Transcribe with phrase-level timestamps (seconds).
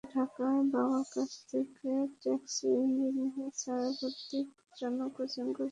[0.03, 1.91] রাজু ঢাকায় বাবার কাছে থেকে
[2.21, 4.47] টেক্সটাইল ইঞ্জিনিয়ারিংয়ে ভর্তির
[4.77, 5.69] জন্য কোচিং করছিলেন।